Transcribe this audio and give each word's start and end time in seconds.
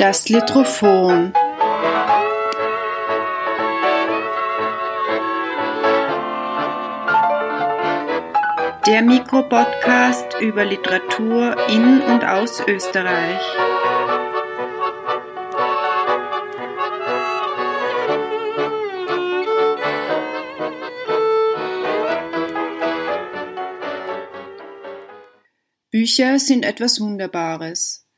Das 0.00 0.30
Litrophon. 0.30 1.34
Der 8.86 9.02
Mikropodcast 9.02 10.40
über 10.40 10.64
Literatur 10.64 11.54
in 11.68 12.00
und 12.00 12.24
aus 12.24 12.62
Österreich. 12.66 13.42
Bücher 25.90 26.38
sind 26.38 26.64
etwas 26.64 27.02
Wunderbares. 27.02 28.09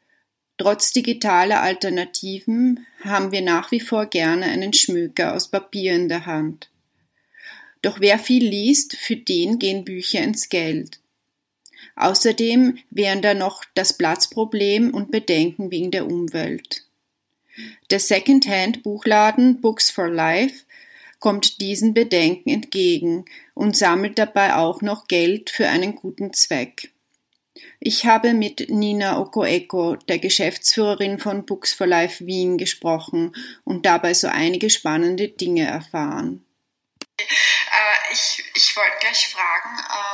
Trotz 0.63 0.93
digitaler 0.93 1.61
Alternativen 1.61 2.87
haben 3.03 3.33
wir 3.33 3.41
nach 3.41 3.73
wie 3.73 3.81
vor 3.81 4.07
gerne 4.07 4.45
einen 4.45 4.73
Schmöker 4.73 5.35
aus 5.35 5.49
Papier 5.49 5.93
in 5.93 6.09
der 6.09 6.25
Hand. 6.25 6.71
Doch 7.83 7.99
wer 7.99 8.17
viel 8.17 8.47
liest, 8.47 8.95
für 8.95 9.17
den 9.17 9.59
gehen 9.59 9.85
Bücher 9.85 10.21
ins 10.21 10.51
Geld. 10.51 11.01
Außerdem 11.97 12.79
wären 12.91 13.23
da 13.23 13.35
noch 13.35 13.65
das 13.75 13.99
Platzproblem 13.99 14.95
und 14.95 15.11
Bedenken 15.11 15.73
wegen 15.73 15.91
der 15.91 16.07
Umwelt. 16.07 16.85
Der 17.91 17.99
Secondhand-Buchladen 17.99 19.61
Books 19.61 19.91
for 19.91 20.09
Life 20.09 20.65
kommt 21.19 21.61
diesen 21.61 21.93
Bedenken 21.93 22.51
entgegen 22.51 23.25
und 23.55 23.77
sammelt 23.77 24.17
dabei 24.17 24.55
auch 24.55 24.81
noch 24.81 25.09
Geld 25.09 25.51
für 25.51 25.67
einen 25.67 25.97
guten 25.97 26.33
Zweck. 26.33 26.93
Ich 27.85 28.07
habe 28.07 28.33
mit 28.33 28.71
Nina 28.71 29.19
Okoeko, 29.19 29.97
der 29.97 30.21
Geschäftsführerin 30.21 31.19
von 31.19 31.45
Books 31.45 31.73
for 31.73 31.85
Life 31.85 32.25
Wien, 32.25 32.57
gesprochen 32.57 33.35
und 33.65 33.87
dabei 33.87 34.15
so 34.15 34.29
einige 34.29 34.71
spannende 34.71 35.27
Dinge 35.27 35.67
erfahren. 35.67 36.47
Äh, 37.19 38.13
ich, 38.13 38.45
ich 38.55 38.77
wollte 38.77 38.99
gleich 39.01 39.27
fragen, 39.29 39.81
ähm, 39.81 40.12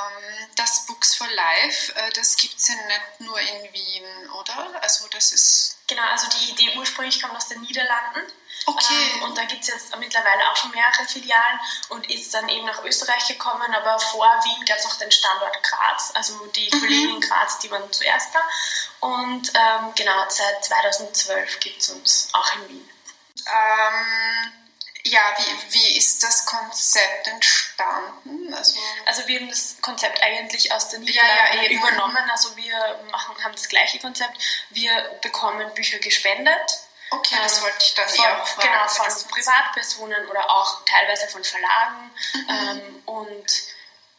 das 0.59 0.87
Books 0.87 1.15
for 1.15 1.29
Life, 1.29 1.95
äh, 1.95 2.11
das 2.13 2.37
gibt 2.37 2.57
es 2.57 2.69
ja 2.69 2.75
nicht 2.75 3.21
nur 3.21 3.39
in 3.39 3.73
Wien, 3.73 4.31
oder? 4.31 4.83
Also 4.83 5.07
das 5.09 5.33
ist... 5.33 5.79
Genau, 5.87 6.03
also 6.11 6.27
die 6.29 6.51
Idee 6.51 6.77
ursprünglich 6.77 7.23
kommt 7.23 7.37
aus 7.37 7.49
den 7.49 7.61
Niederlanden. 7.61 8.21
Okay. 8.67 9.13
Ähm, 9.15 9.23
und 9.23 9.39
da 9.39 9.45
gibt 9.45 9.63
es 9.63 9.69
jetzt 9.69 9.97
mittlerweile 9.99 10.51
auch 10.51 10.57
schon 10.57 10.71
mehrere 10.73 11.05
Filialen 11.07 11.61
und 11.89 12.11
ist 12.11 12.35
dann 12.35 12.49
eben 12.49 12.67
nach 12.67 12.83
Österreich 12.85 13.27
gekommen. 13.27 13.73
Aber 13.75 13.99
vor 13.99 14.27
Wien 14.45 14.65
gab 14.67 14.79
es 14.79 14.87
auch 14.87 14.97
den 14.97 15.11
Standort 15.11 15.63
Graz. 15.63 16.13
Also 16.15 16.47
die 16.49 16.69
mhm. 16.73 16.81
Kollegen 16.81 17.15
in 17.15 17.21
Graz, 17.21 17.59
die 17.61 17.71
waren 17.71 17.91
zuerst 17.93 18.35
da. 18.35 18.41
Und 19.01 19.53
ähm, 19.55 19.93
genau, 19.95 20.29
seit 20.29 20.65
2012 20.65 21.61
gibt 21.61 21.81
es 21.81 21.89
uns 21.91 22.29
auch 22.33 22.53
in 22.57 22.69
Wien. 22.69 22.91
Ähm, 23.47 24.53
ja, 25.05 25.21
wie, 25.39 25.75
wie 25.75 25.97
ist 25.97 26.23
das 26.23 26.45
Konzept 26.47 27.29
entstanden? 27.29 28.53
Also, 28.55 28.79
also 29.07 29.27
wir 29.27 29.41
haben 29.41 29.49
das 29.49 29.77
Konzept 29.81 30.23
eigentlich 30.23 30.73
aus 30.73 30.89
den 30.89 31.03
Niederlanden 31.03 31.57
ja, 31.57 31.63
ja, 31.63 31.71
übernommen. 31.71 32.31
Also 32.31 32.57
wir 32.57 33.05
machen, 33.11 33.35
haben 33.43 33.53
das 33.53 33.69
gleiche 33.69 33.99
Konzept. 33.99 34.37
Wir 34.71 35.19
bekommen 35.23 35.73
Bücher 35.75 35.99
gespendet 35.99 36.89
Okay, 37.11 37.37
das 37.43 37.59
ähm, 37.59 37.65
wollte 37.65 37.79
ich 37.81 37.95
dann 37.95 38.09
von, 38.09 38.25
eher 38.25 38.47
fragen. 38.47 38.69
Genau, 38.69 38.89
von 38.89 39.29
Privatpersonen 39.31 40.27
oder 40.29 40.51
auch 40.51 40.85
teilweise 40.85 41.29
von 41.29 41.43
Verlagen. 41.43 42.11
Mhm. 42.35 42.49
Ähm, 42.49 43.03
und 43.07 43.47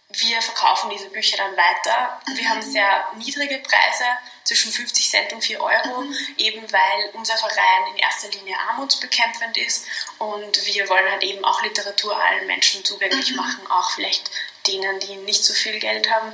wir 0.10 0.42
verkaufen 0.42 0.90
diese 0.90 1.10
Bücher 1.10 1.38
dann 1.38 1.56
weiter. 1.56 2.20
Mhm. 2.28 2.38
Wir 2.38 2.50
haben 2.50 2.62
sehr 2.62 3.08
niedrige 3.18 3.60
Preise, 3.60 4.06
zwischen 4.50 4.72
50 4.72 5.10
Cent 5.10 5.34
und 5.34 5.44
4 5.44 5.62
Euro, 5.62 6.02
mhm. 6.02 6.16
eben 6.38 6.72
weil 6.72 7.10
unser 7.14 7.38
Verein 7.38 7.92
in 7.92 7.98
erster 7.98 8.30
Linie 8.30 8.58
armutsbekämpfend 8.70 9.58
ist 9.58 9.86
und 10.18 10.66
wir 10.66 10.90
wollen 10.90 11.10
halt 11.10 11.24
eben 11.24 11.46
auch 11.46 11.62
Literatur 11.62 12.20
allen 12.20 12.48
Menschen 12.48 12.84
zugänglich 12.84 13.30
mhm. 13.30 13.38
machen, 13.38 13.68
auch 13.70 13.92
vielleicht 13.92 14.32
denen, 14.66 15.00
die 15.02 15.16
nicht 15.18 15.46
so 15.46 15.54
viel 15.54 15.80
Geld 15.80 16.10
haben. 16.10 16.34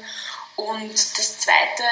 Und 0.55 0.93
das 0.93 1.39
Zweite, 1.39 1.83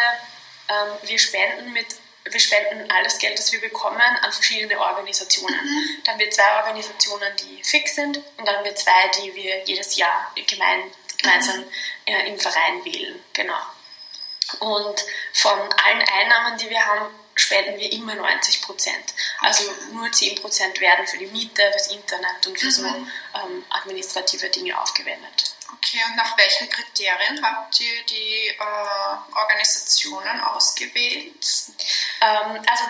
ähm, 0.69 0.97
wir 1.09 1.19
spenden 1.19 1.73
mit 1.73 1.87
wir 2.25 2.39
spenden 2.39 2.89
alles 2.89 3.17
Geld, 3.17 3.37
das 3.37 3.51
wir 3.51 3.59
bekommen, 3.59 3.99
an 3.99 4.31
verschiedene 4.31 4.79
Organisationen. 4.79 5.59
Mhm. 5.61 6.03
Dann 6.05 6.13
haben 6.13 6.19
wir 6.19 6.31
zwei 6.31 6.55
Organisationen, 6.55 7.35
die 7.35 7.61
fix 7.61 7.95
sind 7.95 8.15
und 8.37 8.47
dann 8.47 8.55
haben 8.55 8.63
wir 8.63 8.75
zwei, 8.77 9.11
die 9.21 9.35
wir 9.35 9.61
jedes 9.65 9.97
Jahr 9.97 10.31
gemein, 10.47 10.83
gemeinsam 11.23 11.59
mhm. 11.59 11.65
äh, 12.05 12.27
im 12.27 12.39
Verein 12.39 12.85
wählen. 12.85 13.23
Genau. 13.33 13.59
Und 14.59 15.03
von 15.33 15.59
allen 15.59 16.07
Einnahmen, 16.07 16.57
die 16.57 16.69
wir 16.69 16.85
haben, 16.85 17.07
spenden 17.35 17.79
wir 17.79 17.91
immer 17.91 18.13
90 18.13 18.61
Prozent. 18.61 19.13
Also 19.39 19.71
nur 19.91 20.11
10 20.11 20.35
Prozent 20.41 20.79
werden 20.79 21.07
für 21.07 21.17
die 21.17 21.25
Miete, 21.27 21.63
fürs 21.71 21.87
Internet 21.87 22.45
und 22.45 22.59
für 22.59 22.67
mhm. 22.67 22.71
so 22.71 22.85
ähm, 22.85 23.65
administrative 23.69 24.49
Dinge 24.49 24.79
aufgewendet. 24.79 25.55
Okay, 25.75 25.99
und 26.07 26.15
nach 26.15 26.37
welchen 26.37 26.69
Kriterien 26.69 27.43
habt 27.43 27.79
ihr 27.79 28.03
die 28.05 28.47
äh, 28.49 29.35
Organisationen 29.35 30.39
ausgewählt? 30.41 31.33
Ähm, 32.21 32.61
also 32.67 32.83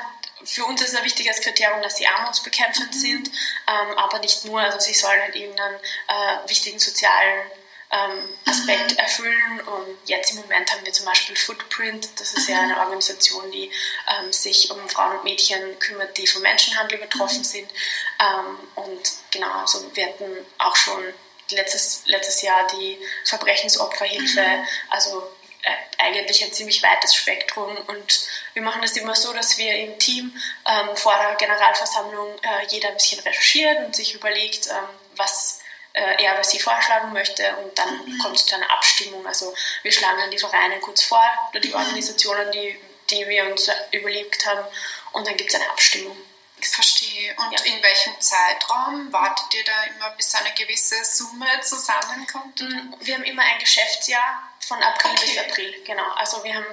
für 0.46 0.66
uns 0.66 0.82
ist 0.82 0.96
ein 0.96 1.06
wichtiges 1.06 1.40
Kriterium, 1.40 1.82
dass 1.82 1.96
sie 1.96 2.08
armutsbekämpfend 2.08 2.94
mhm. 2.94 3.00
sind, 3.00 3.28
ähm, 3.68 3.98
aber 3.98 4.20
nicht 4.20 4.44
nur, 4.46 4.60
also 4.60 4.80
sie 4.80 4.94
sollen 4.94 5.22
halt 5.22 5.36
irgendeinen 5.36 5.76
äh, 5.76 6.50
wichtigen 6.50 6.80
sozialen 6.80 7.50
Aspekt 8.46 8.92
mhm. 8.92 8.98
erfüllen. 8.98 9.62
Und 9.66 9.98
jetzt 10.06 10.32
im 10.32 10.42
Moment 10.42 10.72
haben 10.72 10.86
wir 10.86 10.94
zum 10.94 11.06
Beispiel 11.06 11.36
Footprint, 11.36 12.10
das 12.20 12.34
ist 12.34 12.50
ja 12.50 12.60
eine 12.60 12.80
Organisation, 12.80 13.50
die 13.52 13.72
ähm, 14.10 14.32
sich 14.32 14.72
um 14.72 14.90
Frauen 14.90 15.18
und 15.18 15.24
Mädchen 15.24 15.78
kümmert, 15.80 16.18
die 16.18 16.28
vom 16.28 16.42
Menschenhandel 16.42 16.98
betroffen 16.98 17.40
mhm. 17.40 17.44
sind. 17.44 17.72
Ähm, 18.20 18.60
und 18.76 19.12
genau, 19.32 19.62
also 19.62 19.90
wir 19.94 20.08
hatten 20.08 20.46
auch 20.58 20.76
schon 20.76 21.04
letztes, 21.52 22.04
letztes 22.06 22.42
Jahr 22.42 22.68
die 22.68 22.98
Verbrechensopferhilfe, 23.26 24.42
mhm. 24.42 24.68
also 24.90 25.32
äh, 25.64 26.04
eigentlich 26.04 26.44
ein 26.44 26.52
ziemlich 26.52 26.84
weites 26.84 27.16
Spektrum 27.16 27.78
und 27.88 28.28
wir 28.54 28.62
machen 28.62 28.82
das 28.82 28.98
immer 28.98 29.16
so, 29.16 29.34
dass 29.34 29.58
wir 29.58 29.74
im 29.76 29.98
Team 29.98 30.36
ähm, 30.68 30.96
vor 30.96 31.16
der 31.16 31.36
Generalversammlung 31.36 32.36
äh, 32.42 32.68
jeder 32.70 32.90
ein 32.90 32.96
bisschen 32.96 33.22
recherchiert 33.22 33.86
und 33.86 33.96
sich 33.96 34.14
überlegt, 34.14 34.68
ähm, 34.68 34.90
was 35.16 35.63
äh, 35.94 36.24
er 36.24 36.34
oder 36.34 36.44
sie 36.44 36.60
vorschlagen 36.60 37.14
möchte 37.14 37.56
und 37.58 37.78
dann 37.78 38.06
mhm. 38.06 38.18
kommt 38.20 38.36
es 38.36 38.46
zu 38.46 38.56
einer 38.56 38.70
Abstimmung. 38.72 39.26
Also 39.26 39.54
wir 39.84 39.92
schlagen 39.92 40.20
dann 40.20 40.32
die 40.32 40.40
Vereine 40.40 40.80
kurz 40.80 41.04
vor 41.04 41.24
oder 41.52 41.60
die 41.60 41.70
mhm. 41.70 41.76
Organisationen, 41.76 42.52
die, 42.52 42.80
die 43.10 43.28
wir 43.28 43.46
uns 43.46 43.70
überlegt 43.92 44.46
haben 44.46 44.66
und 45.12 45.28
dann 45.28 45.38
gibt 45.38 45.50
es 45.50 45.56
eine 45.56 45.70
Abstimmung. 45.70 46.18
Ich 46.60 46.70
verstehe. 46.70 47.36
Und 47.38 47.52
ja. 47.52 47.66
in 47.66 47.84
welchem 47.84 48.20
Zeitraum 48.22 49.12
wartet 49.12 49.54
ihr 49.54 49.66
da 49.66 49.84
immer, 49.84 50.12
bis 50.12 50.34
eine 50.34 50.52
gewisse 50.54 51.04
Summe 51.04 51.48
zusammenkommt? 51.62 52.62
Mm, 52.62 52.94
wir 53.02 53.16
haben 53.16 53.24
immer 53.24 53.44
ein 53.44 53.60
Geschäftsjahr 53.60 54.50
von 54.62 54.82
April 54.82 55.12
okay. 55.12 55.26
bis 55.26 55.38
April, 55.38 55.84
genau. 55.84 56.10
Also 56.14 56.44
wir 56.44 56.56
haben 56.56 56.66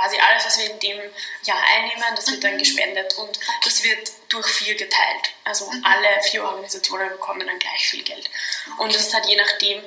quasi 0.00 0.18
alles, 0.18 0.44
was 0.46 0.58
wir 0.58 0.70
in 0.70 0.80
dem 0.80 0.98
Jahr 1.42 1.62
einnehmen, 1.74 2.04
das 2.16 2.30
wird 2.30 2.42
dann 2.42 2.54
mhm. 2.54 2.58
gespendet 2.58 3.14
und 3.18 3.38
das 3.64 3.82
wird 3.84 4.10
durch 4.28 4.46
vier 4.46 4.74
geteilt. 4.74 5.30
Also 5.44 5.70
mhm. 5.70 5.84
alle 5.84 6.22
vier 6.22 6.44
Organisationen 6.44 7.10
bekommen 7.10 7.46
dann 7.46 7.58
gleich 7.58 7.88
viel 7.88 8.02
Geld. 8.02 8.30
Und 8.78 8.94
das 8.94 9.02
ist 9.02 9.14
halt 9.14 9.26
je 9.26 9.36
nachdem, 9.36 9.82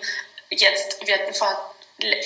jetzt, 0.49 1.05
wir 1.05 1.15
hatten 1.15 1.33
vor 1.33 1.69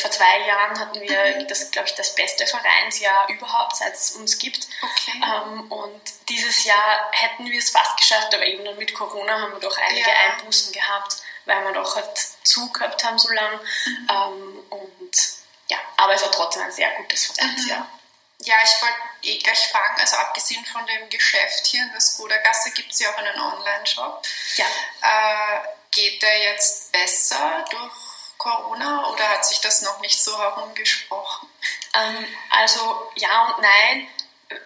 vor 0.02 0.10
zwei 0.10 0.48
Jahren 0.48 0.80
hatten 0.80 1.02
wir 1.02 1.46
das, 1.46 1.70
glaube 1.72 1.88
ich, 1.90 1.94
das 1.94 2.16
beste 2.16 2.48
Vereinsjahr 2.48 3.30
überhaupt, 3.30 3.76
seit 3.76 3.94
es 3.94 4.12
uns 4.12 4.38
gibt. 4.40 4.66
Okay. 4.82 5.22
Ähm, 5.22 5.72
und 5.72 6.02
dieses 6.30 6.64
Jahr 6.64 7.12
hätten 7.12 7.46
wir 7.52 7.60
es 7.60 7.70
fast 7.70 7.98
geschafft, 7.98 8.34
aber 8.34 8.46
eben 8.46 8.64
dann 8.64 8.78
mit 8.78 8.96
Corona 8.96 9.42
haben 9.42 9.52
wir 9.52 9.60
doch 9.60 9.78
einige 9.78 10.08
ja. 10.08 10.32
Einbußen 10.32 10.72
gehabt, 10.72 11.18
weil 11.46 11.64
wir 11.66 11.74
doch 11.74 11.96
halt 11.96 12.18
zu 12.44 12.72
gehabt 12.72 13.04
haben 13.04 13.20
so 13.20 13.30
lang. 13.30 13.60
Mhm. 13.86 14.08
Ähm, 14.10 14.64
und 14.70 15.38
ja, 15.70 15.78
aber 15.98 16.14
es 16.14 16.22
war 16.22 16.32
trotzdem 16.32 16.64
ein 16.64 16.72
sehr 16.72 16.90
gutes 16.92 17.26
Vereinsjahr. 17.26 17.80
Mhm. 17.80 17.98
Ja, 18.40 18.56
ich 18.64 18.82
wollte 18.82 18.96
eh 19.24 19.38
gleich 19.40 19.68
fragen, 19.70 20.00
also 20.00 20.16
abgesehen 20.18 20.64
von 20.66 20.86
dem 20.86 21.10
Geschäft 21.10 21.66
hier 21.68 21.82
in 21.82 21.92
der 21.92 22.00
Skoda-Gasse 22.00 22.72
gibt 22.72 22.94
es 22.94 23.00
ja 23.00 23.12
auch 23.12 23.18
einen 23.18 23.40
Online-Shop. 23.40 24.22
Ja. 24.56 24.66
Äh, 25.02 25.62
geht 25.92 26.22
der 26.22 26.38
jetzt 26.38 26.92
besser 26.92 27.66
durch 27.72 27.94
Corona 28.38 29.10
oder 29.10 29.28
hat 29.30 29.46
sich 29.46 29.60
das 29.62 29.82
noch 29.82 30.00
nicht 30.02 30.22
so 30.22 30.38
herumgesprochen? 30.38 31.50
Ähm, 31.96 32.28
also 32.52 33.12
ja 33.16 33.48
und 33.48 33.62
nein. 33.62 34.08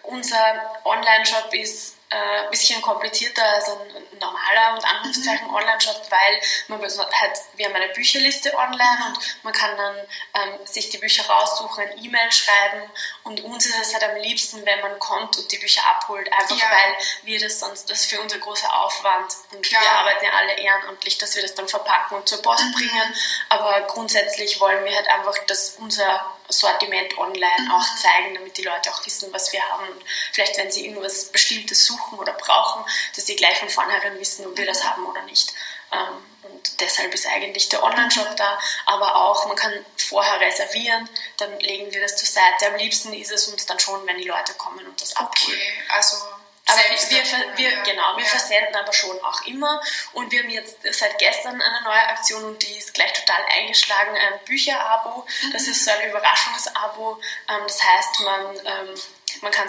Unser 0.02 0.80
Online-Shop 0.84 1.52
ist 1.54 1.96
äh, 2.12 2.50
bisschen 2.50 2.82
komplizierter 2.82 3.42
als 3.42 3.68
ein 3.70 3.78
normaler 4.20 4.74
und 4.74 4.84
Anführungszeichen 4.84 5.48
mhm. 5.48 5.54
Online-Shop, 5.54 6.06
weil 6.10 6.40
man 6.68 6.80
halt, 6.82 7.38
wir 7.54 7.66
haben 7.66 7.74
eine 7.74 7.88
Bücherliste 7.88 8.54
online 8.54 9.06
und 9.06 9.18
man 9.42 9.52
kann 9.54 9.76
dann 9.76 9.96
ähm, 10.34 10.66
sich 10.66 10.90
die 10.90 10.98
Bücher 10.98 11.24
raussuchen, 11.24 11.84
ein 11.84 12.04
E-Mail 12.04 12.30
schreiben 12.30 12.90
und 13.24 13.42
uns 13.44 13.64
ist 13.64 13.80
es 13.80 13.94
halt 13.94 14.04
am 14.04 14.16
liebsten, 14.16 14.64
wenn 14.66 14.80
man 14.80 14.98
kommt 14.98 15.38
und 15.38 15.50
die 15.50 15.58
Bücher 15.58 15.82
abholt, 15.88 16.30
einfach 16.32 16.58
ja. 16.58 16.70
weil 16.70 16.96
wir 17.22 17.40
das 17.40 17.58
sonst, 17.58 17.88
das 17.90 18.00
ist 18.00 18.10
für 18.10 18.20
unser 18.20 18.38
großer 18.38 18.72
Aufwand 18.82 19.34
und 19.52 19.62
Klar. 19.62 19.80
wir 19.80 19.90
arbeiten 19.90 20.24
ja 20.26 20.32
alle 20.32 20.52
ehrenamtlich, 20.54 21.16
dass 21.16 21.34
wir 21.34 21.42
das 21.42 21.54
dann 21.54 21.68
verpacken 21.68 22.16
und 22.16 22.28
zur 22.28 22.42
Post 22.42 22.64
mhm. 22.64 22.72
bringen, 22.72 23.14
aber 23.48 23.80
grundsätzlich 23.86 24.60
wollen 24.60 24.84
wir 24.84 24.94
halt 24.94 25.08
einfach, 25.08 25.38
dass 25.46 25.76
unser 25.78 26.36
Sortiment 26.52 27.16
online 27.18 27.74
auch 27.74 27.96
zeigen, 27.96 28.34
damit 28.34 28.56
die 28.56 28.62
Leute 28.62 28.92
auch 28.92 29.04
wissen, 29.04 29.32
was 29.32 29.52
wir 29.52 29.62
haben 29.62 29.88
und 29.88 30.04
vielleicht, 30.32 30.56
wenn 30.58 30.70
sie 30.70 30.86
irgendwas 30.86 31.26
Bestimmtes 31.26 31.84
suchen 31.84 32.18
oder 32.18 32.32
brauchen, 32.32 32.84
dass 33.14 33.26
sie 33.26 33.36
gleich 33.36 33.58
von 33.58 33.68
vornherein 33.68 34.18
wissen, 34.18 34.46
ob 34.46 34.56
wir 34.56 34.66
das 34.66 34.84
haben 34.84 35.06
oder 35.06 35.22
nicht. 35.22 35.52
Ähm, 35.92 36.24
und 36.42 36.80
deshalb 36.80 37.14
ist 37.14 37.26
eigentlich 37.26 37.68
der 37.68 37.82
Online-Shop 37.82 38.36
da, 38.36 38.58
aber 38.86 39.14
auch 39.16 39.46
man 39.46 39.56
kann 39.56 39.72
vorher 39.96 40.40
reservieren, 40.40 41.08
dann 41.36 41.58
legen 41.60 41.92
wir 41.92 42.00
das 42.00 42.16
zur 42.16 42.28
Seite. 42.28 42.66
Am 42.66 42.76
liebsten 42.76 43.12
ist 43.12 43.30
es 43.30 43.48
uns 43.48 43.66
dann 43.66 43.78
schon, 43.78 44.06
wenn 44.06 44.18
die 44.18 44.28
Leute 44.28 44.54
kommen 44.54 44.84
und 44.86 45.00
das 45.00 45.16
abholen. 45.16 45.56
Okay, 45.56 45.84
also 45.88 46.16
aber 46.66 46.78
wir, 46.78 47.10
wir, 47.10 47.56
wir, 47.56 47.82
genau, 47.82 48.16
wir 48.16 48.24
ja. 48.24 48.30
versenden 48.30 48.74
aber 48.76 48.92
schon 48.92 49.18
auch 49.24 49.42
immer 49.46 49.82
und 50.12 50.30
wir 50.30 50.42
haben 50.42 50.50
jetzt 50.50 50.76
seit 50.92 51.18
gestern 51.18 51.60
eine 51.60 51.82
neue 51.82 52.06
Aktion 52.08 52.44
und 52.44 52.62
die 52.62 52.78
ist 52.78 52.94
gleich 52.94 53.12
total 53.12 53.44
eingeschlagen, 53.50 54.16
ein 54.16 54.44
Bücherabo. 54.44 55.26
Mhm. 55.42 55.52
Das 55.52 55.66
ist 55.66 55.84
so 55.84 55.90
ein 55.90 56.08
Überraschungsabo. 56.08 57.20
Ähm, 57.48 57.62
das 57.66 57.82
heißt, 57.82 58.20
man, 58.20 58.56
ähm, 58.56 58.94
man 59.40 59.52
kann 59.52 59.68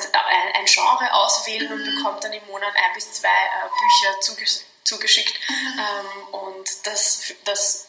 ein 0.54 0.66
Genre 0.66 1.13
auswählen 1.13 1.68
mhm. 1.68 1.74
und 1.74 1.95
bekommt 1.95 2.24
dann 2.24 2.34
im 2.34 2.45
Monat 2.48 2.74
ein 2.75 2.94
bis 2.94 3.12
zwei 3.12 3.28
äh, 3.28 3.69
Bücher 3.69 4.22
zugeschickt 4.22 4.66
zugeschickt. 4.84 5.40
Mhm. 5.50 5.80
Ähm, 5.80 6.28
und 6.34 6.69
das, 6.86 7.34
das 7.45 7.88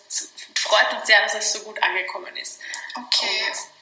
freut 0.55 0.93
uns 0.95 1.07
sehr, 1.07 1.21
dass 1.23 1.35
es 1.35 1.53
so 1.53 1.61
gut 1.61 1.83
angekommen 1.83 2.37
ist. 2.37 2.61
Okay. 2.95 3.47
Und 3.47 3.74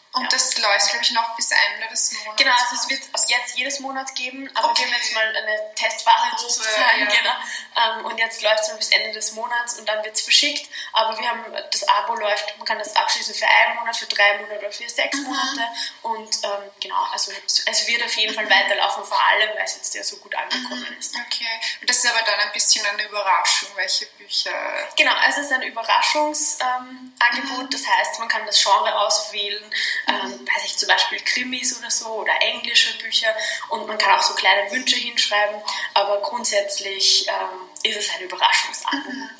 läuft, 0.62 0.88
glaube 0.90 1.04
ich, 1.04 1.10
noch 1.12 1.36
bis 1.36 1.50
Ende 1.50 1.88
des 1.88 2.12
Monats. 2.12 2.36
Genau, 2.36 2.52
also 2.52 2.76
es 2.76 2.88
wird 2.88 3.02
ab 3.12 3.20
jetzt 3.28 3.56
jedes 3.56 3.80
Monat 3.80 4.14
geben, 4.14 4.50
aber 4.54 4.70
okay. 4.70 4.82
wir 4.82 4.86
haben 4.86 5.00
jetzt 5.00 5.14
mal 5.14 5.36
eine 5.36 5.74
Testphase 5.74 6.36
sozusagen. 6.38 7.00
Ja. 7.00 7.06
Genau. 7.06 7.34
Ähm, 7.74 8.04
und 8.06 8.18
jetzt 8.18 8.42
läuft 8.42 8.60
es 8.60 8.68
noch 8.68 8.76
bis 8.76 8.90
Ende 8.90 9.12
des 9.12 9.32
Monats 9.32 9.78
und 9.78 9.88
dann 9.88 10.02
wird 10.04 10.14
es 10.14 10.22
verschickt. 10.22 10.68
Aber 10.92 11.18
wir 11.18 11.28
haben, 11.28 11.44
das 11.70 11.88
Abo 11.88 12.14
läuft, 12.14 12.56
man 12.58 12.66
kann 12.66 12.78
das 12.78 12.94
abschließen 12.94 13.34
für 13.34 13.46
einen 13.46 13.76
Monat, 13.76 13.96
für 13.96 14.06
drei 14.06 14.38
Monate 14.38 14.58
oder 14.58 14.72
für 14.72 14.88
sechs 14.88 15.18
mhm. 15.18 15.24
Monate. 15.24 15.62
Und 16.02 16.44
ähm, 16.44 16.70
genau, 16.80 17.02
also 17.12 17.32
es 17.46 17.86
wird 17.86 18.02
auf 18.04 18.14
jeden 18.14 18.34
Fall 18.34 18.48
weiterlaufen, 18.48 19.04
vor 19.04 19.22
allem, 19.22 19.50
weil 19.54 19.64
es 19.64 19.76
jetzt 19.76 19.94
ja 19.94 20.04
so 20.04 20.16
gut 20.16 20.34
angekommen 20.34 20.86
mhm. 20.88 20.98
ist. 20.98 21.14
Okay, 21.14 21.48
und 21.80 21.88
das 21.88 21.98
ist 21.98 22.06
aber 22.06 22.22
dann 22.22 22.40
ein 22.40 22.52
bisschen 22.52 22.84
eine 22.86 23.04
Überraschung, 23.04 23.68
welche 23.76 24.06
Bücher. 24.06 24.52
Genau, 24.96 25.14
also 25.14 25.40
es 25.40 25.46
ist 25.46 25.52
ein 25.52 25.62
Überraschungsangebot, 25.62 27.58
ähm, 27.58 27.64
mhm. 27.64 27.70
das 27.70 27.86
heißt, 27.86 28.18
man 28.18 28.28
kann 28.28 28.46
das 28.46 28.62
Genre 28.62 28.94
auswählen 28.98 29.64
ähm, 30.08 30.44
weiß 30.54 30.64
ich, 30.64 30.76
zum 30.76 30.88
Beispiel 30.88 31.20
Krimis 31.20 31.78
oder 31.78 31.90
so 31.90 32.06
oder 32.06 32.32
englische 32.40 32.96
Bücher 32.98 33.34
und 33.68 33.86
man 33.86 33.98
kann 33.98 34.18
auch 34.18 34.22
so 34.22 34.34
kleine 34.34 34.70
Wünsche 34.70 34.96
hinschreiben, 34.96 35.60
aber 35.94 36.20
grundsätzlich 36.20 37.26
ähm, 37.28 37.70
ist 37.82 37.96
es 37.96 38.10
ein 38.14 38.22
Überraschungsalbum. 38.22 39.14
Mhm. 39.14 39.30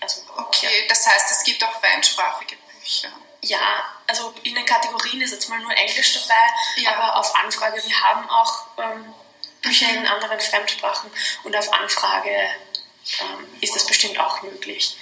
Also, 0.00 0.22
okay, 0.36 0.82
ja. 0.82 0.88
das 0.88 1.06
heißt, 1.06 1.30
es 1.30 1.44
gibt 1.44 1.62
auch 1.64 1.82
weinsprachige 1.82 2.56
Bücher. 2.80 3.10
Ja, 3.42 3.84
also 4.06 4.34
in 4.42 4.54
den 4.54 4.66
Kategorien 4.66 5.20
ist 5.20 5.32
jetzt 5.32 5.48
mal 5.48 5.60
nur 5.60 5.76
Englisch 5.76 6.14
dabei, 6.14 6.82
ja. 6.82 6.96
aber 6.96 7.16
auf 7.16 7.34
Anfrage, 7.36 7.82
wir 7.84 8.00
haben 8.00 8.28
auch 8.28 8.66
ähm, 8.78 9.14
Bücher 9.62 9.90
in 9.90 10.06
anderen 10.06 10.40
Fremdsprachen 10.40 11.10
und 11.44 11.56
auf 11.56 11.72
Anfrage 11.72 12.30
ähm, 13.20 13.58
ist 13.60 13.74
das 13.74 13.86
bestimmt 13.86 14.18
auch 14.18 14.42
möglich. 14.42 14.96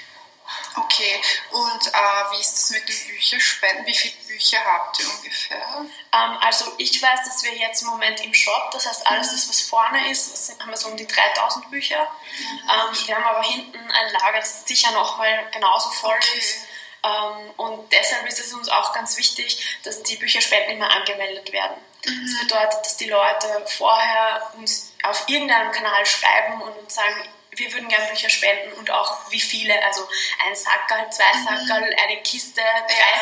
Okay, 0.78 1.22
und 1.52 1.86
äh, 1.86 2.32
wie 2.32 2.40
ist 2.40 2.52
das 2.54 2.70
mit 2.70 2.88
den 2.88 3.06
Bücherspenden? 3.08 3.86
Wie 3.86 3.94
viele 3.94 4.14
Bücher 4.26 4.58
habt 4.62 5.00
ihr 5.00 5.06
ungefähr? 5.10 5.86
Ähm, 6.12 6.38
also 6.40 6.72
ich 6.76 7.00
weiß, 7.00 7.20
dass 7.24 7.42
wir 7.44 7.54
jetzt 7.54 7.82
im 7.82 7.88
Moment 7.88 8.22
im 8.22 8.34
Shop, 8.34 8.70
das 8.72 8.86
heißt 8.86 9.06
alles 9.06 9.30
das, 9.30 9.48
was 9.48 9.62
vorne 9.62 10.10
ist, 10.10 10.46
sind, 10.46 10.60
haben 10.60 10.68
wir 10.68 10.76
so 10.76 10.88
um 10.88 10.96
die 10.96 11.06
3000 11.06 11.70
Bücher. 11.70 12.02
Mhm. 12.02 12.70
Ähm, 12.70 13.06
wir 13.06 13.16
haben 13.16 13.24
aber 13.24 13.42
hinten 13.42 13.90
ein 13.90 14.12
Lager, 14.12 14.40
das 14.40 14.66
sicher 14.66 14.90
nochmal 14.92 15.48
genauso 15.50 15.88
voll 15.90 16.14
okay. 16.14 16.38
ist. 16.38 16.58
Ähm, 17.02 17.50
und 17.56 17.92
deshalb 17.92 18.26
ist 18.26 18.40
es 18.40 18.52
uns 18.52 18.68
auch 18.68 18.92
ganz 18.92 19.16
wichtig, 19.16 19.80
dass 19.82 20.02
die 20.02 20.16
Bücherspenden 20.16 20.76
immer 20.76 20.90
angemeldet 20.90 21.52
werden. 21.52 21.76
Mhm. 22.04 22.26
Das 22.26 22.40
bedeutet, 22.40 22.84
dass 22.84 22.96
die 22.98 23.08
Leute 23.08 23.64
vorher 23.66 24.52
uns 24.58 24.92
auf 25.02 25.24
irgendeinem 25.28 25.72
Kanal 25.72 26.04
schreiben 26.04 26.60
und 26.60 26.76
uns 26.76 26.94
sagen, 26.94 27.14
wir 27.56 27.72
würden 27.72 27.88
gerne 27.88 28.06
Bücher 28.08 28.28
spenden 28.28 28.72
und 28.74 28.90
auch 28.90 29.30
wie 29.30 29.40
viele, 29.40 29.82
also 29.84 30.06
ein 30.46 30.54
Sackerl, 30.54 31.10
zwei 31.10 31.32
mhm. 31.34 31.66
Sackerl, 31.66 31.96
eine 32.02 32.22
Kiste, 32.22 32.60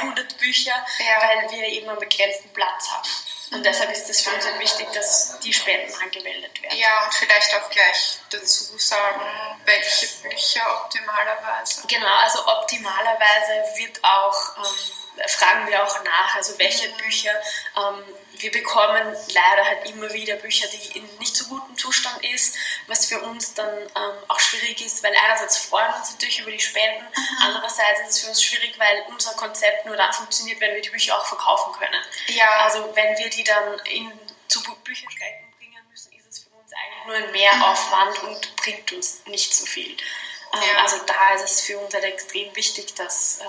300 0.01 0.37
Bücher, 0.39 0.75
ja. 0.99 1.23
weil 1.23 1.51
wir 1.51 1.67
eben 1.69 1.89
einen 1.89 1.99
begrenzten 1.99 2.51
Platz 2.51 2.91
haben. 2.91 3.09
Und 3.53 3.59
mhm. 3.61 3.63
deshalb 3.63 3.91
ist 3.93 4.09
es 4.11 4.23
für 4.23 4.31
uns 4.35 4.47
wichtig, 4.59 4.91
dass 4.93 5.39
die 5.41 5.53
Spenden 5.53 5.95
angemeldet 6.03 6.61
werden. 6.63 6.77
Ja, 6.77 7.05
und 7.05 7.15
vielleicht 7.15 7.55
auch 7.55 7.71
gleich 7.71 8.19
dazu 8.31 8.77
sagen, 8.79 9.21
welche 9.65 10.07
Bücher 10.29 10.85
optimalerweise. 10.85 11.87
Genau, 11.87 12.15
also 12.23 12.47
optimalerweise 12.47 13.77
wird 13.77 14.03
auch, 14.03 14.57
ähm, 14.59 15.04
fragen 15.29 15.67
wir 15.69 15.83
auch 15.83 16.03
nach, 16.05 16.37
also 16.37 16.59
welche 16.59 16.89
mhm. 16.89 16.97
Bücher 16.99 17.33
ähm, 17.77 18.05
wir 18.39 18.51
bekommen 18.51 19.17
leider 19.29 19.65
halt 19.65 19.89
immer 19.89 20.13
wieder 20.13 20.37
Bücher, 20.37 20.67
die 20.69 20.99
in 20.99 21.19
nicht 21.19 21.37
so 21.37 21.47
gutem 21.47 21.77
Zustand 21.77 22.25
ist, 22.25 22.57
was 22.87 23.07
für 23.07 23.21
uns 23.21 23.55
dann 23.55 23.79
ähm, 23.79 24.13
auch 24.29 24.41
schwierig 24.41 24.85
ist, 24.85 25.03
weil 25.03 25.15
einerseits 25.25 25.59
freuen 25.59 25.89
wir 25.93 25.97
uns 25.97 26.13
natürlich 26.13 26.41
über 26.41 26.51
die 26.51 26.61
Spenden, 26.61 27.05
mhm. 27.05 27.39
andererseits 27.43 28.01
ist 28.01 28.11
es 28.11 28.19
für 28.21 28.29
uns 28.29 28.43
schwierig, 28.43 28.79
weil 28.79 29.05
unser 29.09 29.35
Konzept 29.35 29.87
nur 29.87 29.97
dann 29.97 30.13
funktioniert, 30.13 30.61
wenn 30.61 30.75
wir 30.75 30.83
die 30.83 30.91
Bücher 30.91 31.19
auch 31.19 31.27
verkaufen 31.27 31.73
können. 31.75 32.03
Ja. 32.29 32.49
Also 32.65 32.91
wenn 32.95 33.17
wir 33.19 33.31
die 33.31 33.45
dann 33.45 33.79
in, 33.87 34.13
zu 34.49 34.63
Bücherstätten 34.63 35.53
bringen 35.59 35.83
müssen, 35.91 36.13
ist 36.13 36.27
es 36.29 36.45
für 36.45 36.51
uns 36.51 36.73
eigentlich 36.73 37.07
nur 37.07 37.17
ein 37.17 37.33
Mehraufwand 37.33 38.23
und 38.25 38.57
bringt 38.57 38.93
uns 38.93 39.25
nicht 39.27 39.55
so 39.55 39.65
viel. 39.65 39.93
Ähm, 39.93 40.63
ja. 40.63 40.83
Also 40.83 40.99
da 41.07 41.35
ist 41.35 41.45
es 41.45 41.61
für 41.61 41.79
uns 41.79 41.95
halt 41.95 42.05
extrem 42.05 42.55
wichtig, 42.57 42.95
dass 42.95 43.41
äh, 43.41 43.45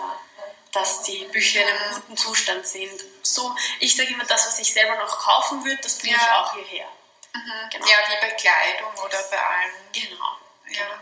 dass 0.75 1.04
die 1.04 1.25
Bücher 1.25 1.62
in 1.62 1.68
einem 1.68 1.94
guten 1.95 2.18
Zustand 2.18 2.68
sind. 2.68 3.04
So, 3.22 3.56
ich 3.80 3.95
sage 3.95 4.10
immer, 4.10 4.25
das, 4.25 4.48
was 4.48 4.60
ich 4.60 4.72
selber 4.72 4.95
noch 4.98 5.19
kaufen 5.19 5.63
würde, 5.63 5.81
das 5.81 5.98
bringe 5.98 6.16
ja. 6.16 6.22
ich 6.22 6.31
auch 6.31 6.54
hierher. 6.54 6.88
Mhm. 7.33 7.69
Genau. 7.72 7.86
Ja, 7.88 7.98
wie 8.10 8.27
bei 8.27 8.31
Kleidung 8.31 8.94
oder 9.04 9.24
bei 9.31 9.38
allem. 9.38 9.72
Genau. 9.94 10.38
Ja. 10.68 11.01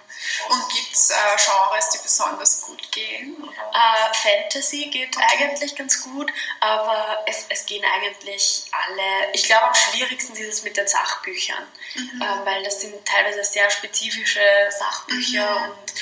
Und 0.49 0.69
gibt 0.73 0.93
es 0.93 1.09
äh, 1.09 1.15
Genres, 1.37 1.89
die 1.89 1.97
besonders 1.99 2.61
gut 2.63 2.91
gehen? 2.91 3.49
Äh, 3.73 4.13
Fantasy 4.13 4.89
geht 4.91 5.15
okay. 5.15 5.25
eigentlich 5.31 5.75
ganz 5.75 6.03
gut, 6.03 6.31
aber 6.59 7.23
es, 7.25 7.45
es 7.49 7.65
gehen 7.65 7.83
eigentlich 7.85 8.65
alle. 8.71 9.31
Ich 9.33 9.43
glaube, 9.43 9.67
am 9.67 9.73
schwierigsten 9.73 10.35
ist 10.35 10.53
es 10.53 10.63
mit 10.63 10.75
den 10.75 10.87
Sachbüchern, 10.87 11.65
mhm. 11.95 12.21
äh, 12.21 12.45
weil 12.45 12.63
das 12.63 12.81
sind 12.81 13.05
teilweise 13.05 13.43
sehr 13.43 13.69
spezifische 13.69 14.43
Sachbücher 14.77 15.49
mhm. 15.49 15.71
und 15.71 15.93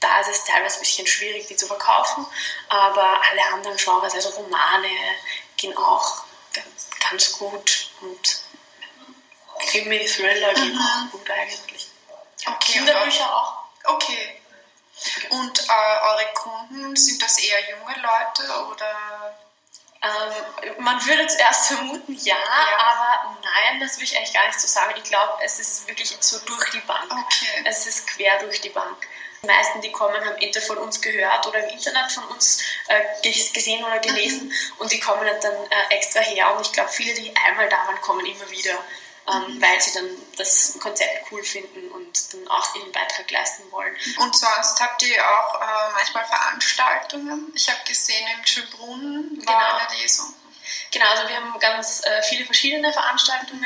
da 0.00 0.20
ist 0.20 0.28
es 0.28 0.44
teilweise 0.44 0.76
ein 0.76 0.80
bisschen 0.80 1.06
schwierig, 1.06 1.46
die 1.46 1.56
zu 1.56 1.66
verkaufen, 1.66 2.26
aber 2.68 3.20
alle 3.30 3.42
anderen 3.52 3.76
Genres, 3.76 4.14
also 4.14 4.30
Romane, 4.30 4.88
gehen 5.56 5.76
auch 5.76 6.24
ganz 7.10 7.32
gut 7.32 7.90
und 8.00 8.40
Krimi, 9.58 10.04
Thriller 10.06 10.54
gehen 10.54 10.74
mhm. 10.74 10.80
auch 10.80 11.10
gut 11.10 11.30
eigentlich. 11.30 11.88
Okay, 12.46 12.72
Kinderbücher 12.72 13.34
auch. 13.34 13.54
Okay. 13.84 14.42
Und 15.30 15.60
äh, 15.60 16.00
eure 16.02 16.26
Kunden, 16.34 16.96
sind 16.96 17.22
das 17.22 17.38
eher 17.38 17.58
junge 17.70 17.94
Leute 17.94 18.66
oder? 18.66 19.36
Ähm, 20.02 20.74
man 20.78 21.04
würde 21.04 21.26
zuerst 21.26 21.68
vermuten, 21.68 22.14
ja, 22.14 22.36
ja, 22.36 22.78
aber 22.78 23.36
nein, 23.42 23.80
das 23.80 23.96
will 23.96 24.04
ich 24.04 24.16
eigentlich 24.16 24.32
gar 24.32 24.46
nicht 24.46 24.60
so 24.60 24.68
sagen. 24.68 24.94
Ich 24.96 25.04
glaube, 25.04 25.38
es 25.42 25.58
ist 25.58 25.88
wirklich 25.88 26.16
so 26.20 26.38
durch 26.40 26.70
die 26.70 26.80
Bank. 26.80 27.10
Okay. 27.10 27.64
Es 27.64 27.86
ist 27.86 28.06
quer 28.06 28.38
durch 28.40 28.60
die 28.60 28.68
Bank. 28.70 29.06
Die 29.42 29.46
meisten, 29.46 29.80
die 29.80 29.92
kommen, 29.92 30.24
haben 30.24 30.36
entweder 30.40 30.60
von 30.60 30.78
uns 30.78 31.00
gehört 31.00 31.46
oder 31.46 31.64
im 31.64 31.70
Internet 31.70 32.10
von 32.10 32.24
uns 32.24 32.62
äh, 32.88 33.02
gesehen 33.52 33.84
oder 33.84 33.98
gelesen 33.98 34.48
mhm. 34.48 34.52
und 34.78 34.92
die 34.92 35.00
kommen 35.00 35.26
dann 35.40 35.54
äh, 35.54 35.94
extra 35.94 36.20
her. 36.20 36.54
Und 36.56 36.66
ich 36.66 36.72
glaube, 36.72 36.90
viele, 36.90 37.14
die 37.14 37.34
einmal 37.36 37.68
da 37.68 37.76
waren, 37.86 38.00
kommen 38.00 38.24
immer 38.24 38.50
wieder, 38.50 38.78
ähm, 39.28 39.54
mhm. 39.54 39.62
weil 39.62 39.80
sie 39.80 39.92
dann 39.92 40.08
das 40.36 40.78
Konzept 40.80 41.30
cool 41.30 41.42
finden 41.42 41.90
und 41.92 42.32
dann 42.32 42.48
auch 42.48 42.74
ihren 42.76 42.92
Beitrag 42.92 43.30
leisten 43.30 43.70
wollen. 43.70 43.94
Und 44.18 44.36
sonst 44.36 44.80
habt 44.80 45.02
ihr 45.02 45.22
auch 45.22 45.60
äh, 45.60 45.92
manchmal 45.94 46.24
Veranstaltungen. 46.26 47.52
Ich 47.54 47.68
habe 47.68 47.80
gesehen, 47.86 48.26
im 48.38 48.46
Schönbrunn 48.46 49.42
war 49.44 49.54
genau. 49.54 49.86
eine 49.88 50.00
Lesung. 50.00 50.34
Genau, 50.90 51.06
also 51.10 51.28
wir 51.28 51.36
haben 51.36 51.58
ganz 51.58 52.02
äh, 52.04 52.22
viele 52.22 52.44
verschiedene 52.44 52.92
Veranstaltungen, 52.92 53.64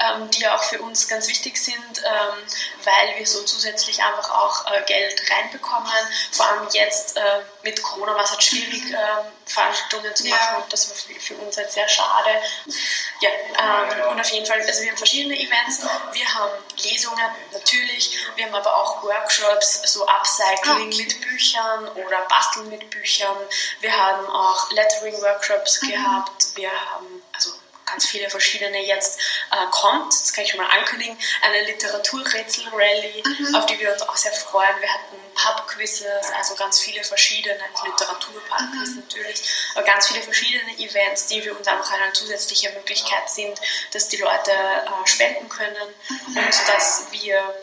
ähm, 0.00 0.30
die 0.30 0.46
auch 0.48 0.62
für 0.62 0.80
uns 0.80 1.08
ganz 1.08 1.28
wichtig 1.28 1.56
sind, 1.56 1.98
ähm, 1.98 2.44
weil 2.84 3.18
wir 3.18 3.26
so 3.26 3.42
zusätzlich 3.42 4.02
einfach 4.02 4.30
auch 4.30 4.70
äh, 4.72 4.82
Geld 4.86 5.20
reinbekommen. 5.30 5.92
Vor 6.32 6.46
allem 6.46 6.68
jetzt 6.72 7.16
äh, 7.16 7.40
mit 7.62 7.82
Corona 7.82 8.14
war 8.14 8.24
es 8.24 8.30
halt 8.30 8.42
schwierig, 8.42 8.82
ähm, 8.90 9.26
Veranstaltungen 9.46 10.14
zu 10.14 10.28
machen 10.28 10.38
ja. 10.52 10.56
und 10.58 10.72
das 10.72 10.90
war 10.90 10.96
für 11.20 11.34
uns 11.34 11.56
halt 11.56 11.70
sehr 11.70 11.88
schade. 11.88 12.30
Ja, 13.20 13.30
ähm, 13.30 14.10
und 14.10 14.20
auf 14.20 14.30
jeden 14.30 14.46
Fall, 14.46 14.60
also 14.60 14.82
wir 14.82 14.90
haben 14.90 14.96
verschiedene 14.96 15.38
Events, 15.38 15.82
wir 16.12 16.34
haben 16.34 16.52
Lesungen 16.76 17.24
natürlich, 17.52 18.16
wir 18.36 18.46
haben 18.46 18.54
aber 18.54 18.76
auch 18.76 19.02
Workshops, 19.02 19.82
so 19.92 20.06
Upcycling 20.06 20.88
okay. 20.88 21.02
mit 21.02 21.20
Büchern 21.20 21.88
oder 21.88 22.20
Basteln 22.28 22.68
mit 22.68 22.88
Büchern, 22.90 23.36
wir 23.80 23.96
haben 23.96 24.26
auch 24.28 24.70
Lettering-Workshops 24.70 25.82
mhm. 25.82 25.88
gehabt, 25.88 26.56
wir 26.56 26.70
haben 26.70 27.22
also 27.32 27.52
ganz 27.90 28.06
viele 28.06 28.28
verschiedene 28.30 28.84
jetzt 28.84 29.20
äh, 29.50 29.66
kommt, 29.70 30.12
das 30.12 30.32
kann 30.32 30.44
ich 30.44 30.50
schon 30.50 30.60
mal 30.60 30.70
ankündigen, 30.70 31.16
eine 31.42 31.64
Literaturrätsel-Rallye, 31.64 33.22
mhm. 33.24 33.54
auf 33.54 33.66
die 33.66 33.78
wir 33.78 33.92
uns 33.92 34.02
auch 34.02 34.16
sehr 34.16 34.32
freuen. 34.32 34.80
Wir 34.80 34.92
hatten 34.92 35.16
Pub-Quizzes, 35.34 36.30
also 36.36 36.54
ganz 36.56 36.80
viele 36.80 37.02
verschiedene, 37.04 37.58
Literatur-Pub-Quiz 37.84 38.90
mhm. 38.90 38.96
natürlich, 38.96 39.42
aber 39.74 39.84
ganz 39.84 40.08
viele 40.08 40.22
verschiedene 40.22 40.78
Events 40.78 41.26
die 41.26 41.42
für 41.42 41.54
uns 41.54 41.66
einfach 41.66 41.92
eine 41.92 42.12
zusätzliche 42.12 42.70
Möglichkeit 42.70 43.28
sind, 43.30 43.60
dass 43.92 44.08
die 44.08 44.16
Leute 44.16 44.50
äh, 44.52 45.06
spenden 45.06 45.48
können 45.48 45.94
und 46.26 46.68
dass 46.68 47.06
wir 47.10 47.54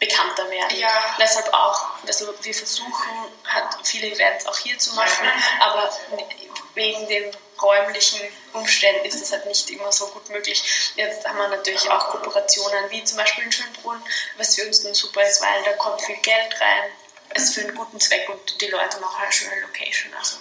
bekannter 0.00 0.50
werden. 0.50 0.78
Ja. 0.78 1.14
Deshalb 1.18 1.52
auch, 1.52 1.90
also 2.06 2.34
wir 2.40 2.54
versuchen 2.54 3.10
halt 3.46 3.66
viele 3.84 4.08
Events 4.08 4.46
auch 4.46 4.56
hier 4.56 4.78
zu 4.78 4.94
machen, 4.94 5.28
aber 5.60 5.92
wegen 6.74 7.06
den 7.08 7.36
räumlichen 7.60 8.20
Umständen 8.52 9.04
ist 9.04 9.20
das 9.20 9.32
halt 9.32 9.46
nicht 9.46 9.68
immer 9.70 9.92
so 9.92 10.06
gut 10.08 10.28
möglich. 10.30 10.92
Jetzt 10.96 11.26
haben 11.26 11.38
wir 11.38 11.48
natürlich 11.48 11.90
auch 11.90 12.08
Kooperationen, 12.08 12.90
wie 12.90 13.04
zum 13.04 13.18
Beispiel 13.18 13.44
in 13.44 13.52
Schönbrunn, 13.52 14.02
was 14.36 14.54
für 14.54 14.66
uns 14.66 14.82
dann 14.82 14.94
super 14.94 15.22
ist, 15.22 15.42
weil 15.42 15.62
da 15.64 15.72
kommt 15.72 16.00
viel 16.02 16.16
Geld 16.16 16.60
rein, 16.60 16.90
es 17.30 17.54
für 17.54 17.60
einen 17.60 17.74
guten 17.74 18.00
Zweck 18.00 18.28
und 18.28 18.60
die 18.60 18.68
Leute 18.68 18.98
machen 19.00 19.22
eine 19.22 19.32
schöne 19.32 19.60
Location. 19.60 20.12
Also. 20.18 20.36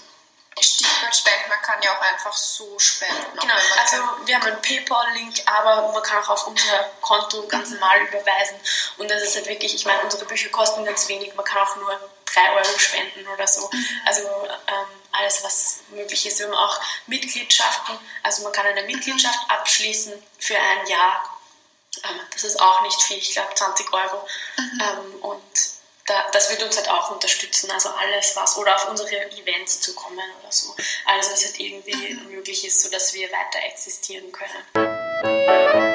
Stichwort 0.62 1.16
Spenden, 1.16 1.50
man 1.50 1.62
kann 1.62 1.82
ja 1.82 1.96
auch 1.96 2.02
einfach 2.02 2.36
so 2.36 2.78
spenden. 2.80 3.38
Genau, 3.40 3.54
also 3.80 3.98
wir 4.26 4.36
haben 4.36 4.46
einen 4.46 4.62
PayPal-Link, 4.62 5.42
aber 5.46 5.92
man 5.94 6.04
kann 6.04 6.22
auch 6.24 6.30
auf 6.30 6.48
unser 6.48 6.90
Konto 7.02 7.48
ganz 7.48 7.70
normal 7.70 8.02
überweisen. 8.02 8.60
Und 8.98 9.10
das 9.10 9.24
ist 9.24 9.36
halt 9.36 9.48
wirklich, 9.48 9.74
ich 9.74 9.86
meine, 9.86 10.02
unsere 10.02 10.26
Bücher 10.26 10.50
kosten 10.50 10.84
ganz 10.84 11.08
wenig, 11.08 11.34
man 11.36 11.46
kann 11.46 11.66
auch 11.66 11.76
nur 11.78 11.98
3 12.26 12.52
Euro 12.56 12.78
spenden 12.78 13.28
oder 13.28 13.48
so. 13.48 13.70
Also 14.06 14.22
ähm, 14.68 14.99
alles, 15.20 15.44
was 15.44 15.80
möglich 15.90 16.26
ist. 16.26 16.40
Wir 16.40 16.48
haben 16.48 16.56
auch 16.56 16.80
Mitgliedschaften, 17.08 17.98
also 18.24 18.44
man 18.44 18.52
kann 18.52 18.66
eine 18.66 18.84
Mitgliedschaft 18.84 19.40
abschließen 19.50 20.14
für 20.38 20.56
ein 20.56 20.88
Jahr. 20.88 21.40
Ähm, 22.04 22.20
das 22.32 22.44
ist 22.44 22.60
auch 22.60 22.82
nicht 22.84 23.02
viel, 23.02 23.18
ich 23.18 23.32
glaube 23.32 23.54
20 23.54 23.92
Euro. 23.94 24.28
Ähm, 24.58 25.16
und 25.22 25.42
da, 26.06 26.28
das 26.32 26.50
wird 26.50 26.64
uns 26.64 26.76
halt 26.78 26.90
auch 26.90 27.12
unterstützen, 27.12 27.70
also 27.72 27.90
alles 27.90 28.36
was, 28.36 28.58
oder 28.58 28.76
auf 28.76 28.90
unsere 28.90 29.10
Events 29.32 29.82
zu 29.82 29.94
kommen 29.94 30.26
oder 30.42 30.52
so. 30.52 30.76
Alles, 31.06 31.32
was 31.32 31.46
halt 31.46 31.60
irgendwie 31.60 32.16
möglich 32.30 32.66
ist, 32.66 32.82
sodass 32.82 33.14
wir 33.14 33.30
weiter 33.32 33.60
existieren 33.66 34.32
können. 34.32 35.89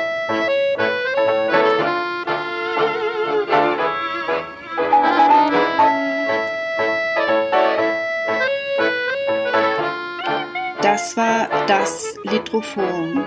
Das 10.84 11.16
war 11.16 11.48
das 11.66 12.14
Litrophon. 12.24 13.24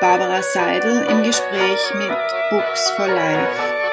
Barbara 0.00 0.40
Seidel 0.42 1.02
im 1.10 1.22
Gespräch 1.22 1.92
mit 1.94 2.16
Books 2.48 2.90
for 2.96 3.06
Life. 3.06 3.83